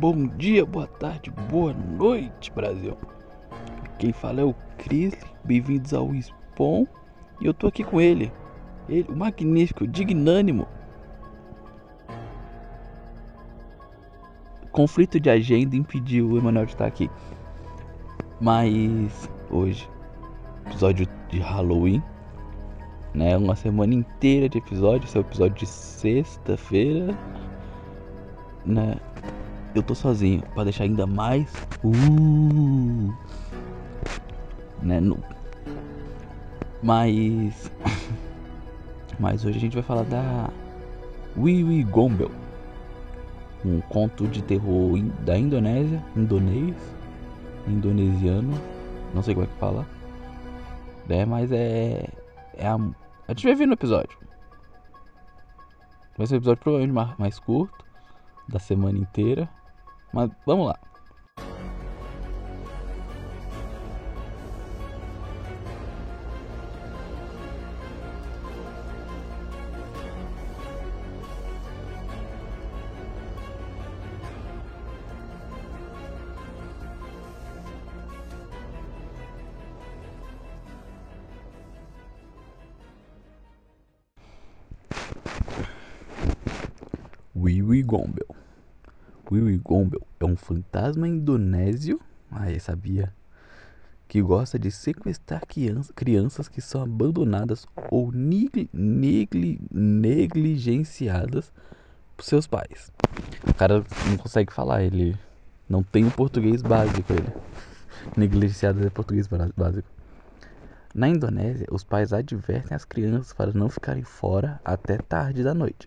Bom 0.00 0.28
dia, 0.28 0.64
boa 0.64 0.86
tarde, 0.86 1.28
boa 1.50 1.72
noite, 1.72 2.52
Brasil. 2.52 2.96
Quem 3.98 4.12
fala 4.12 4.42
é 4.42 4.44
o 4.44 4.54
Cris. 4.76 5.12
Bem-vindos 5.42 5.92
ao 5.92 6.14
Spawn. 6.14 6.86
E 7.40 7.46
eu 7.46 7.52
tô 7.52 7.66
aqui 7.66 7.82
com 7.82 8.00
ele. 8.00 8.30
Ele, 8.88 9.08
o 9.08 9.16
magnífico, 9.16 9.88
dignânimo. 9.88 10.68
Conflito 14.70 15.18
de 15.18 15.28
agenda 15.28 15.74
impediu 15.74 16.30
o 16.30 16.38
Emanuel 16.38 16.66
de 16.66 16.74
estar 16.74 16.86
aqui. 16.86 17.10
Mas 18.40 19.28
hoje, 19.50 19.90
episódio 20.64 21.08
de 21.28 21.40
Halloween, 21.40 22.00
né? 23.12 23.36
Uma 23.36 23.56
semana 23.56 23.94
inteira 23.94 24.48
de 24.48 24.58
episódio. 24.58 25.08
Esse 25.08 25.16
é 25.16 25.20
o 25.20 25.22
episódio 25.22 25.56
de 25.56 25.66
sexta-feira, 25.66 27.18
né? 28.64 28.94
Eu 29.74 29.82
tô 29.82 29.94
sozinho 29.94 30.42
para 30.54 30.64
deixar 30.64 30.84
ainda 30.84 31.06
mais, 31.06 31.52
uh, 31.84 33.14
né? 34.82 34.98
No, 35.00 35.18
mas, 36.82 37.70
mas 39.18 39.44
hoje 39.44 39.58
a 39.58 39.60
gente 39.60 39.74
vai 39.74 39.82
falar 39.82 40.04
da 40.04 40.50
Wiwi 41.36 41.82
Gombel, 41.84 42.30
um 43.64 43.80
conto 43.82 44.26
de 44.26 44.42
terror 44.42 44.98
da 45.24 45.36
Indonésia, 45.36 46.02
indonês, 46.16 46.76
indonesiano, 47.66 48.54
não 49.14 49.22
sei 49.22 49.34
como 49.34 49.46
é 49.46 49.48
que 49.48 49.58
fala, 49.58 49.86
né? 51.06 51.24
Mas 51.24 51.52
é, 51.52 52.08
é 52.54 52.66
a, 52.66 52.74
a 52.76 53.32
gente 53.32 53.46
vai 53.46 53.54
ver 53.54 53.66
no 53.66 53.74
episódio. 53.74 54.16
Vai 56.16 56.26
ser 56.26 56.34
um 56.34 56.38
episódio 56.38 56.62
provavelmente 56.62 57.16
mais 57.18 57.38
curto 57.38 57.87
da 58.48 58.58
semana 58.58 58.98
inteira, 58.98 59.48
mas 60.12 60.30
vamos 60.46 60.66
lá. 60.68 60.78
Wiwi 87.48 87.82
Gombel. 87.82 88.27
Wiwi 89.30 89.58
Gombel 89.58 90.00
é 90.18 90.24
um 90.24 90.36
fantasma 90.36 91.06
indonésio, 91.06 92.00
ah, 92.30 92.50
eu 92.50 92.58
sabia, 92.58 93.12
que 94.08 94.22
gosta 94.22 94.58
de 94.58 94.70
sequestrar 94.70 95.46
criança, 95.46 95.92
crianças 95.92 96.48
que 96.48 96.62
são 96.62 96.82
abandonadas 96.82 97.66
ou 97.90 98.10
negli, 98.10 98.70
negli, 98.72 99.60
negligenciadas 99.70 101.52
por 102.16 102.24
seus 102.24 102.46
pais. 102.46 102.90
O 103.46 103.52
cara 103.52 103.84
não 104.08 104.16
consegue 104.16 104.50
falar, 104.50 104.82
ele 104.82 105.14
não 105.68 105.82
tem 105.82 106.06
o 106.06 106.10
português 106.10 106.62
básico, 106.62 107.12
ele. 107.12 107.30
Negligenciadas 108.16 108.86
é 108.86 108.88
português 108.88 109.28
básico. 109.28 109.88
Na 110.94 111.06
Indonésia, 111.06 111.66
os 111.70 111.84
pais 111.84 112.14
advertem 112.14 112.74
as 112.74 112.86
crianças 112.86 113.34
para 113.34 113.52
não 113.52 113.68
ficarem 113.68 114.02
fora 114.02 114.58
até 114.64 114.96
tarde 114.96 115.42
da 115.44 115.52
noite. 115.52 115.86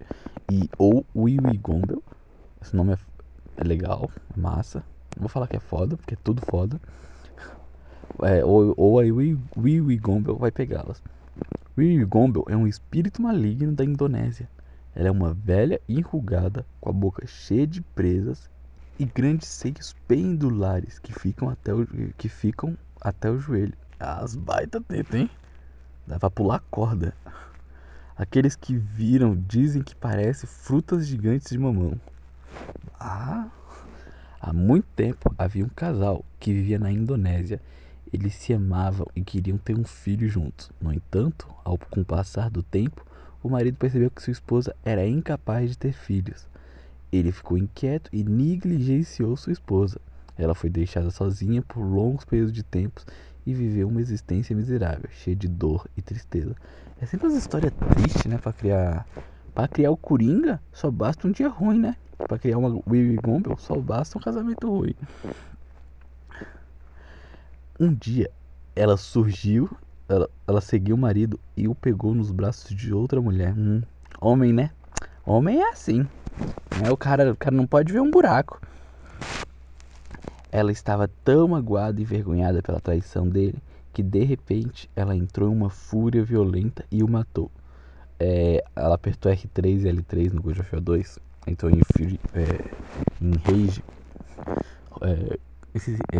E 0.50 0.70
ou 0.78 1.04
Wiwi 1.16 1.58
Gombel, 1.58 2.04
esse 2.62 2.76
nome 2.76 2.94
é, 2.94 2.98
é 3.58 3.64
legal, 3.64 4.10
massa. 4.36 4.84
Não 5.16 5.22
vou 5.22 5.30
falar 5.30 5.48
que 5.48 5.58
é 5.58 5.60
foda, 5.60 5.98
porque 5.98 6.14
é 6.14 6.18
tudo 6.24 6.42
foda. 6.46 6.80
É, 8.24 8.44
ou, 8.44 8.74
ou 8.78 9.00
a 9.00 9.04
Wiwi 9.04 9.98
Gombel 9.98 10.38
vai 10.38 10.52
pegá-las. 10.52 11.02
Wiwi 11.78 12.04
Gombel 12.06 12.46
é 12.50 12.56
um 12.56 12.68
espírito 12.68 13.22
maligno 13.22 13.72
da 13.72 13.84
Indonésia. 13.84 14.50
Ela 14.94 15.08
é 15.08 15.12
uma 15.12 15.34
velha 15.34 15.80
enrugada, 15.88 16.66
com 16.80 16.90
a 16.90 16.94
boca 16.94 17.26
cheia 17.26 17.66
de 17.66 17.82
presas 17.82 18.50
e 19.00 19.06
grandes 19.06 19.48
seios 19.48 19.96
pendulares 20.08 21.00
que 21.00 21.14
ficam 21.14 21.50
até 21.50 21.74
o, 21.74 21.88
que 22.18 22.28
ficam 22.28 22.78
até 23.00 23.32
o 23.32 23.40
joelho. 23.40 23.74
As 24.00 24.36
baita 24.36 24.82
teta, 24.82 25.18
hein? 25.18 25.30
Dá 26.06 26.20
pra 26.20 26.30
pular 26.30 26.60
corda. 26.70 27.14
Aqueles 28.18 28.56
que 28.56 28.76
viram 28.76 29.36
dizem 29.36 29.82
que 29.82 29.96
parece 29.96 30.46
frutas 30.46 31.08
gigantes 31.08 31.50
de 31.50 31.58
mamão. 31.58 32.00
Ah! 33.00 33.50
Há 34.40 34.52
muito 34.52 34.88
tempo 34.96 35.34
havia 35.38 35.64
um 35.64 35.70
casal 35.70 36.26
que 36.40 36.52
vivia 36.52 36.80
na 36.80 36.92
Indonésia. 36.92 37.62
Eles 38.12 38.34
se 38.34 38.54
amavam 38.54 39.06
e 39.16 39.22
queriam 39.22 39.58
ter 39.58 39.78
um 39.78 39.84
filho 39.84 40.28
juntos. 40.28 40.72
No 40.82 40.92
entanto, 40.92 41.48
ao 41.64 41.78
com 41.78 42.02
o 42.02 42.06
passar 42.06 42.50
do 42.50 42.64
tempo, 42.64 43.06
o 43.44 43.50
marido 43.50 43.78
percebeu 43.78 44.10
que 44.10 44.22
sua 44.22 44.32
esposa 44.32 44.76
era 44.84 45.08
incapaz 45.08 45.70
de 45.70 45.78
ter 45.78 45.94
filhos. 45.94 46.48
Ele 47.12 47.32
ficou 47.32 47.58
inquieto 47.58 48.10
e 48.12 48.24
negligenciou 48.24 49.38
sua 49.38 49.54
esposa. 49.54 50.00
Ela 50.38 50.56
foi 50.56 50.70
deixada 50.70 51.12
sozinha 51.12 51.62
por 51.62 51.82
longos 51.82 52.26
períodos 52.26 52.54
de 52.54 52.64
tempo 52.64 53.02
e 53.46 53.54
viveu 53.54 53.88
uma 53.88 54.02
existência 54.02 54.56
miserável, 54.56 55.10
cheia 55.12 55.36
de 55.36 55.48
dor 55.48 55.88
e 55.98 56.02
tristeza. 56.02 56.56
É 57.00 57.06
sempre 57.06 57.28
uma 57.28 57.38
história 57.38 57.72
triste, 57.72 58.28
né, 58.28 58.38
para 58.38 58.54
criar 58.54 59.06
para 59.54 59.68
criar 59.68 59.92
o 59.92 59.98
Coringa, 59.98 60.62
só 60.72 60.90
basta 60.90 61.28
um 61.28 61.32
dia 61.32 61.50
ruim, 61.50 61.80
né? 61.80 61.96
Para 62.18 62.38
criar 62.38 62.58
uma 62.58 62.82
Willy 62.88 63.18
Gumbel, 63.18 63.58
só 63.58 63.76
basta 63.76 64.18
um 64.18 64.22
casamento 64.22 64.70
ruim. 64.70 64.96
Um 67.80 67.94
dia, 67.94 68.30
ela 68.76 68.96
surgiu, 68.96 69.70
ela, 70.08 70.30
ela 70.48 70.62
seguiu 70.62 70.96
o 70.96 71.00
marido 71.00 71.40
e 71.58 71.68
o 71.68 71.76
pegou 71.76 72.14
nos 72.14 72.32
braços 72.32 72.76
de 72.76 72.94
outra 72.94 73.20
mulher. 73.20 73.54
Hum, 73.58 73.82
homem, 74.20 74.54
né? 74.54 74.72
Homem 75.26 75.60
é 75.60 75.70
assim. 75.70 76.02
Né? 76.82 76.92
O, 76.92 76.98
cara, 76.98 77.32
o 77.32 77.36
cara 77.36 77.56
não 77.56 77.68
pode 77.68 77.92
ver 77.92 78.02
um 78.02 78.12
buraco. 78.12 78.62
Ela 80.52 80.72
estava 80.72 81.10
tão 81.24 81.48
magoada 81.48 82.00
e 82.00 82.04
envergonhada 82.04 82.62
pela 82.62 82.80
traição 82.80 83.28
dele 83.28 83.58
que 83.94 84.02
de 84.02 84.24
repente 84.24 84.90
ela 84.96 85.16
entrou 85.16 85.50
em 85.50 85.56
uma 85.56 85.70
fúria 85.70 86.24
violenta 86.24 86.86
e 86.92 87.04
o 87.04 87.10
matou. 87.10 87.52
É, 88.24 88.64
ela 88.76 88.94
apertou 88.94 89.32
R3 89.32 89.82
e 89.82 89.92
L3 89.92 90.32
no 90.32 90.44
God 90.44 90.60
of 90.60 90.76
War 90.76 90.80
2, 90.80 91.18
entrou 91.48 91.72
em, 91.72 91.82
Fury, 91.92 92.20
é, 92.36 92.72
em 93.20 93.32
Rage. 93.32 93.84
É, 95.02 95.40
esqueci, 95.74 96.00
é, 96.14 96.20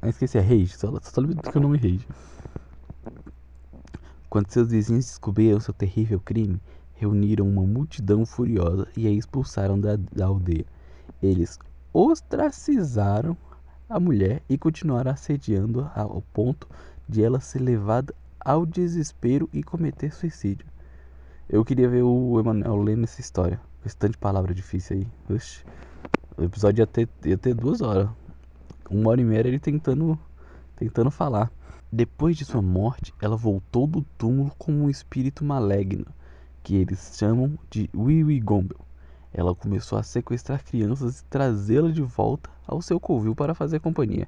é, 0.00 0.08
esqueci, 0.08 0.38
é 0.38 0.40
Rage, 0.40 0.68
só, 0.68 0.98
só 1.02 1.20
lembro 1.20 1.42
que 1.42 1.58
o 1.58 1.60
nome 1.60 1.76
é 1.76 1.80
Rage. 1.82 2.08
Quando 4.30 4.50
seus 4.50 4.70
vizinhos 4.70 5.04
descobriram 5.04 5.60
seu 5.60 5.74
terrível 5.74 6.18
crime, 6.18 6.58
reuniram 6.94 7.46
uma 7.46 7.66
multidão 7.66 8.24
furiosa 8.24 8.88
e 8.96 9.06
a 9.06 9.10
expulsaram 9.10 9.78
da, 9.78 9.96
da 9.96 10.24
aldeia. 10.24 10.64
Eles 11.22 11.58
ostracizaram 11.92 13.36
a 13.90 14.00
mulher 14.00 14.42
e 14.48 14.56
continuaram 14.56 15.10
assediando 15.10 15.86
ao 15.94 16.22
ponto 16.32 16.66
de 17.06 17.22
ela 17.22 17.40
ser 17.40 17.58
levada 17.58 18.14
ao 18.40 18.64
desespero 18.64 19.50
e 19.52 19.62
cometer 19.62 20.14
suicídio. 20.14 20.66
Eu 21.48 21.64
queria 21.64 21.88
ver 21.88 22.02
o 22.02 22.40
Emanuel 22.40 22.82
lendo 22.82 23.04
essa 23.04 23.20
história. 23.20 23.60
Esse 23.84 23.96
tanto 23.96 24.12
de 24.12 24.18
palavra 24.18 24.52
difícil 24.52 24.96
aí. 24.96 25.06
Oxi. 25.32 25.64
O 26.36 26.42
episódio 26.42 26.82
ia 26.82 26.86
ter, 26.88 27.08
ia 27.24 27.38
ter 27.38 27.54
duas 27.54 27.80
horas. 27.80 28.08
Uma 28.90 29.10
hora 29.10 29.20
e 29.20 29.24
meia 29.24 29.46
ele 29.46 29.60
tentando, 29.60 30.18
tentando 30.74 31.08
falar. 31.08 31.52
Depois 31.90 32.36
de 32.36 32.44
sua 32.44 32.60
morte, 32.60 33.14
ela 33.22 33.36
voltou 33.36 33.86
do 33.86 34.02
túmulo 34.18 34.50
como 34.58 34.82
um 34.82 34.90
espírito 34.90 35.44
maligno, 35.44 36.06
que 36.64 36.74
eles 36.74 37.16
chamam 37.16 37.56
de 37.70 37.88
Wiwi 37.94 38.40
Gombel. 38.40 38.80
Ela 39.32 39.54
começou 39.54 39.98
a 39.98 40.02
sequestrar 40.02 40.64
crianças 40.64 41.20
e 41.20 41.24
trazê-las 41.26 41.94
de 41.94 42.02
volta 42.02 42.50
ao 42.66 42.82
seu 42.82 42.98
covil 42.98 43.36
para 43.36 43.54
fazer 43.54 43.78
companhia. 43.78 44.26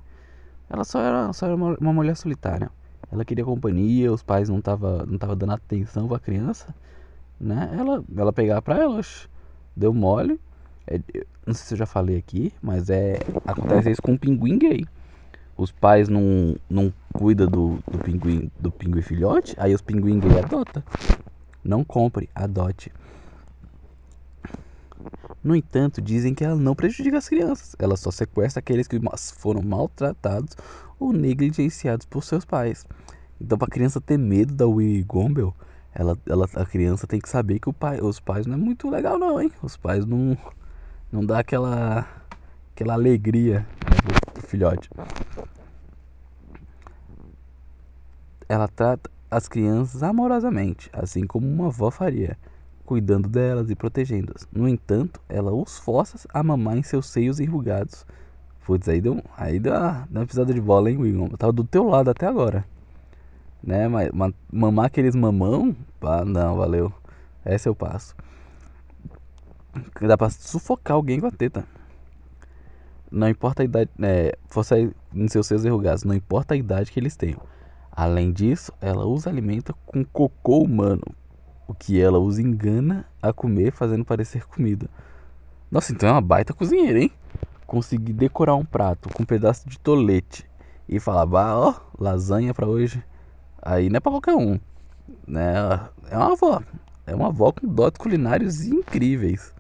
Ela 0.71 0.85
só 0.85 1.01
era, 1.01 1.33
só 1.33 1.47
era 1.47 1.57
uma, 1.57 1.77
uma 1.81 1.93
mulher 1.93 2.17
solitária. 2.17 2.71
Ela 3.11 3.25
queria 3.25 3.45
companhia, 3.45 4.13
os 4.13 4.23
pais 4.23 4.49
não 4.49 4.59
estavam 4.59 5.05
não 5.05 5.19
tava 5.19 5.35
dando 5.35 5.53
atenção 5.53 6.07
para 6.07 6.19
a 6.19 6.21
criança. 6.21 6.73
Né? 7.41 7.75
Ela, 7.79 8.05
ela 8.17 8.33
pegava 8.33 8.61
para 8.63 8.79
elas, 8.79 9.29
deu 9.77 9.95
mole. 9.95 10.41
É, 10.87 11.01
não 11.47 11.55
sei 11.55 11.67
se 11.67 11.75
eu 11.75 11.79
já 11.79 11.87
falei 11.87 12.17
aqui, 12.17 12.53
mas 12.63 12.91
é 12.91 13.19
acontece 13.47 13.91
isso 13.91 14.03
com 14.03 14.15
o 14.15 14.19
pinguim 14.19 14.59
gay. 14.59 14.85
Os 15.57 15.73
pais 15.73 16.09
não, 16.09 16.57
não 16.69 16.93
cuidam 17.13 17.47
do, 17.47 17.79
do 17.91 17.99
pinguim 17.99 18.51
do 18.59 18.71
pinguim 18.71 19.03
filhote, 19.03 19.55
aí 19.59 19.75
os 19.75 19.83
pinguim 19.83 20.19
gay 20.19 20.39
adota. 20.39 20.85
Não 21.63 21.85
compre, 21.85 22.29
adote. 22.35 22.93
No 25.43 25.55
entanto, 25.55 26.01
dizem 26.01 26.35
que 26.35 26.45
ela 26.45 26.57
não 26.57 26.75
prejudica 26.75 27.19
as 27.19 27.29
crianças, 27.29 27.77
ela 27.79 27.97
só 27.97 28.11
sequestra 28.11 28.61
aqueles 28.61 28.89
que 28.89 29.01
foram 29.37 29.63
maltratados 29.63 30.57
ou 30.99 31.13
negligenciados 31.13 32.07
por 32.07 32.25
seus 32.25 32.45
pais. 32.45 32.85
Então, 33.41 33.57
para 33.57 33.69
a 33.69 33.71
criança 33.71 34.01
ter 34.01 34.19
medo 34.19 34.53
da 34.53 34.67
Willy 34.67 35.03
Gombel, 35.05 35.55
ela, 35.95 36.17
ela, 36.27 36.49
a 36.55 36.65
criança 36.65 37.07
tem 37.07 37.21
que 37.21 37.29
saber 37.29 37.59
que 37.59 37.69
o 37.69 37.73
pai, 37.73 38.01
os 38.01 38.21
pais 38.21 38.47
não 38.47 38.55
é 38.55 38.57
muito 38.57 38.89
legal 38.89 39.19
não, 39.19 39.41
hein? 39.41 39.51
Os 39.63 39.77
pais 39.77 40.05
não 40.05 40.37
não 41.11 41.25
dá 41.25 41.39
aquela 41.39 42.07
aquela 42.75 42.95
alegria 42.95 43.67
né, 43.89 43.99
pro, 43.99 44.33
pro 44.35 44.43
filhote. 44.47 44.89
Ela 48.49 48.69
trata 48.69 49.11
as 49.31 49.49
crianças 49.49 50.03
amorosamente, 50.03 50.89
assim 50.93 51.27
como 51.27 51.47
uma 51.47 51.67
avó 51.67 51.91
faria, 51.91 52.39
cuidando 52.85 53.29
delas 53.29 53.69
e 53.71 53.75
protegendo-as. 53.75 54.47
No 54.53 54.69
entanto, 54.69 55.21
ela 55.29 55.53
os 55.53 55.79
força 55.79 56.27
a 56.33 56.43
mamar 56.43 56.79
em 56.79 56.83
seus 56.83 57.09
seios 57.09 57.41
enrugados. 57.41 58.07
Putz, 58.65 58.89
aí 58.89 59.01
deu, 59.01 59.23
aí 59.37 59.59
deu 59.59 59.73
uma, 59.73 60.07
deu 60.11 60.21
uma 60.21 60.27
pisada 60.27 60.53
de 60.53 60.61
bola, 60.61 60.91
hein, 60.91 60.99
William? 60.99 61.29
Eu 61.31 61.39
tava 61.39 61.53
do 61.53 61.65
teu 61.65 61.85
lado 61.89 62.11
até 62.11 62.27
agora. 62.27 62.65
Né, 63.63 63.89
mas, 63.89 64.11
mamar 64.53 64.87
aqueles 64.87 65.15
mamão, 65.15 65.77
pá, 66.01 66.25
não, 66.25 66.57
valeu. 66.57 66.93
Esse 67.45 67.69
o 67.69 67.75
passo. 67.75 68.15
Dá 70.01 70.17
pra 70.17 70.31
sufocar 70.31 70.95
alguém 70.95 71.21
com 71.21 71.27
a 71.27 71.31
teta. 71.31 71.65
Não 73.11 73.29
importa 73.29 73.63
a 73.63 73.65
idade, 73.65 73.91
é, 74.03 74.37
força 74.49 74.79
em 74.79 75.29
seus 75.29 75.47
seios 75.47 75.65
enrugados, 75.65 76.05
não 76.05 76.15
importa 76.15 76.55
a 76.55 76.57
idade 76.57 76.93
que 76.93 77.01
eles 77.01 77.17
tenham. 77.17 77.41
Além 77.91 78.33
disso, 78.33 78.73
ela 78.81 79.07
os 79.07 79.27
alimenta 79.27 79.75
com 79.87 80.05
cocô 80.05 80.63
humano, 80.63 81.03
o 81.67 81.75
que 81.75 82.01
ela 82.01 82.19
os 82.19 82.39
engana 82.39 83.07
a 83.21 83.33
comer, 83.33 83.73
fazendo 83.73 84.05
parecer 84.05 84.47
comida. 84.47 84.89
Nossa, 85.71 85.93
então 85.93 86.09
é 86.09 86.13
uma 86.13 86.21
baita 86.21 86.53
cozinheira, 86.55 87.01
hein? 87.01 87.11
Conseguir 87.67 88.13
decorar 88.13 88.55
um 88.55 88.65
prato 88.65 89.09
com 89.13 89.23
um 89.23 89.27
pedaço 89.27 89.69
de 89.69 89.79
tolete 89.79 90.49
e 90.89 91.01
falar, 91.01 91.27
bah, 91.27 91.59
ó, 91.59 91.75
lasanha 91.99 92.55
pra 92.55 92.67
hoje. 92.67 93.03
Aí 93.63 93.89
não 93.89 93.97
é 93.97 94.01
pra 94.01 94.13
qualquer 94.13 94.35
um, 94.35 94.59
né? 95.27 95.55
É 96.11 96.17
uma 96.17 96.33
avó, 96.33 96.63
é 97.07 97.15
uma 97.15 97.29
avó 97.29 97.53
com 97.53 97.67
dotes 97.67 97.99
culinários 97.99 98.65
incríveis. 98.65 99.55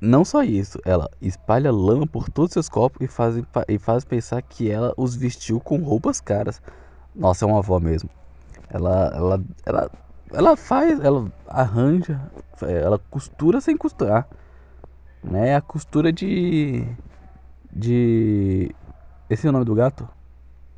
Não 0.00 0.24
só 0.24 0.42
isso, 0.42 0.78
ela 0.84 1.08
espalha 1.22 1.72
lama 1.72 2.06
por 2.06 2.28
todos 2.28 2.52
seus 2.52 2.68
corpos 2.68 3.00
e 3.00 3.08
faz, 3.08 3.36
e 3.66 3.78
faz 3.78 4.04
pensar 4.04 4.42
que 4.42 4.70
ela 4.70 4.92
os 4.96 5.16
vestiu 5.16 5.58
com 5.58 5.78
roupas 5.78 6.20
caras. 6.20 6.60
Nossa, 7.14 7.44
é 7.44 7.48
uma 7.48 7.58
avó 7.58 7.80
mesmo. 7.80 8.10
Ela, 8.68 9.12
ela, 9.14 9.42
ela, 9.64 9.90
ela 10.32 10.56
faz, 10.56 11.00
ela 11.00 11.32
arranja, 11.46 12.20
ela 12.60 12.98
costura 12.98 13.60
sem 13.60 13.76
costurar. 13.76 14.28
Né? 15.24 15.56
A 15.56 15.60
costura 15.60 16.12
de. 16.12 16.86
De. 17.72 18.74
Esse 19.28 19.46
é 19.46 19.50
o 19.50 19.52
nome 19.52 19.64
do 19.64 19.74
gato? 19.74 20.08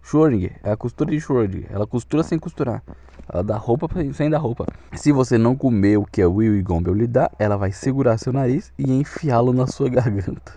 Schrödinger, 0.09 0.59
é 0.63 0.73
a 0.73 0.77
costura 0.77 1.11
de 1.11 1.19
Schrödinger. 1.19 1.67
Ela 1.71 1.87
costura 1.87 2.23
sem 2.23 2.39
costurar. 2.39 2.83
Ela 3.31 3.45
dá 3.45 3.59
roupa 3.59 3.87
sem 4.15 4.31
dar 4.31 4.39
roupa. 4.39 4.65
Se 4.95 5.13
você 5.13 5.37
não 5.37 5.55
comer 5.55 5.99
o 5.99 6.07
que 6.07 6.23
a 6.23 6.29
Will 6.29 6.57
e 6.57 6.63
Gombel 6.63 6.95
lhe 6.95 7.07
dá, 7.07 7.31
ela 7.39 7.59
vai 7.59 7.73
segurar 7.73 8.17
seu 8.17 8.33
nariz 8.33 8.73
e 8.79 8.91
enfiá-lo 8.91 9.53
na 9.53 9.67
sua 9.67 9.91
garganta. 9.91 10.55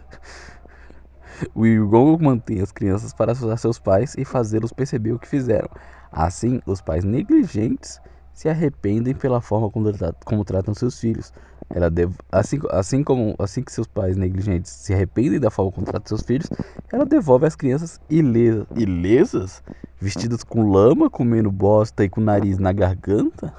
Will 1.53 1.83
e 1.83 1.85
Gombel 1.85 2.17
mantém 2.25 2.61
as 2.61 2.71
crianças 2.71 3.13
para 3.13 3.33
assustar 3.33 3.57
seus 3.57 3.77
pais 3.77 4.15
e 4.17 4.23
fazê-los 4.23 4.71
perceber 4.71 5.11
o 5.11 5.19
que 5.19 5.27
fizeram. 5.27 5.67
Assim, 6.09 6.61
os 6.65 6.79
pais 6.79 7.03
negligentes 7.03 7.99
se 8.33 8.49
arrependem 8.49 9.13
pela 9.13 9.41
forma 9.41 9.69
como, 9.69 9.91
como 10.25 10.45
tratam 10.45 10.73
seus 10.73 10.99
filhos. 10.99 11.31
Ela 11.69 11.89
deve, 11.89 12.13
assim, 12.31 12.59
assim 12.69 13.03
como 13.03 13.35
assim 13.39 13.61
que 13.61 13.71
seus 13.71 13.87
pais 13.87 14.17
negligentes 14.17 14.71
se 14.71 14.93
arrependem 14.93 15.39
da 15.39 15.49
forma 15.49 15.71
como 15.71 15.85
tratam 15.85 16.07
seus 16.07 16.21
filhos, 16.21 16.49
ela 16.91 17.05
devolve 17.05 17.45
as 17.45 17.55
crianças 17.55 17.99
ilesas, 18.09 18.67
ilesas, 18.75 19.63
vestidas 19.99 20.43
com 20.43 20.69
lama, 20.69 21.09
comendo 21.09 21.51
bosta 21.51 22.03
e 22.03 22.09
com 22.09 22.19
o 22.19 22.23
nariz 22.23 22.57
na 22.57 22.73
garganta. 22.73 23.53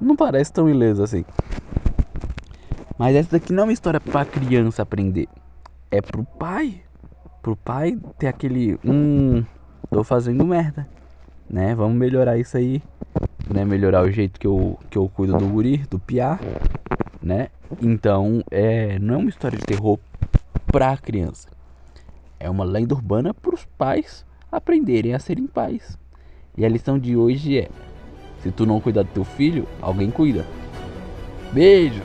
Não 0.00 0.14
parece 0.14 0.52
tão 0.52 0.68
ilesa 0.68 1.04
assim. 1.04 1.24
Mas 2.98 3.14
essa 3.14 3.30
daqui 3.30 3.52
não 3.52 3.62
é 3.62 3.66
uma 3.66 3.72
história 3.72 4.00
para 4.00 4.24
criança 4.24 4.82
aprender, 4.82 5.28
é 5.90 6.02
pro 6.02 6.24
pai, 6.24 6.82
pro 7.40 7.56
pai 7.56 7.96
ter 8.18 8.26
aquele 8.26 8.78
hum, 8.84 9.44
tô 9.88 10.02
fazendo 10.02 10.44
merda, 10.44 10.86
né? 11.48 11.74
Vamos 11.74 11.96
melhorar 11.96 12.38
isso 12.38 12.56
aí, 12.56 12.82
né? 13.52 13.64
Melhorar 13.64 14.02
o 14.02 14.10
jeito 14.10 14.38
que 14.38 14.46
eu 14.46 14.78
que 14.90 14.98
eu 14.98 15.08
cuido 15.08 15.36
do 15.36 15.46
guri, 15.46 15.78
do 15.90 15.98
piá 15.98 16.38
né? 17.22 17.48
Então, 17.82 18.42
é, 18.50 18.98
não 18.98 19.14
é 19.14 19.16
uma 19.18 19.28
história 19.28 19.58
de 19.58 19.64
terror 19.64 19.98
para 20.66 20.96
criança. 20.96 21.48
É 22.40 22.48
uma 22.48 22.64
lenda 22.64 22.94
urbana 22.94 23.34
para 23.34 23.54
os 23.54 23.64
pais 23.76 24.24
aprenderem 24.50 25.14
a 25.14 25.18
serem 25.18 25.46
pais. 25.46 25.98
E 26.56 26.64
a 26.64 26.68
lição 26.68 26.98
de 26.98 27.16
hoje 27.16 27.58
é: 27.58 27.68
se 28.42 28.50
tu 28.50 28.64
não 28.64 28.80
cuidar 28.80 29.02
do 29.02 29.10
teu 29.10 29.24
filho, 29.24 29.66
alguém 29.80 30.10
cuida. 30.10 30.46
Beijo. 31.52 32.02